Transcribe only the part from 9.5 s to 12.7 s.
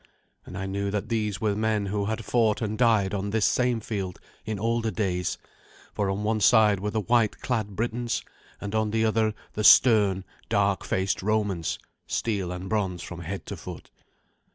the stern, dark faced Romans, steel and